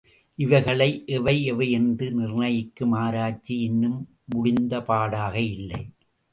[0.39, 1.03] இவைகள்
[1.05, 3.99] எவை, எவை என்று நிர்ணயிக்கும் ஆராய்ச்சி இன்னும்
[4.35, 5.81] முடிந்தபாடாக இல்லை.